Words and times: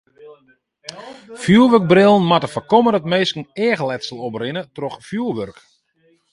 Fjoerwurkbrillen 1.41 2.23
moatte 2.29 2.49
foarkomme 2.53 2.89
dat 2.93 3.09
minsken 3.13 3.45
eachletsel 3.65 4.17
oprinne 4.27 4.61
troch 4.75 4.97
fjoerwurk. 5.07 5.57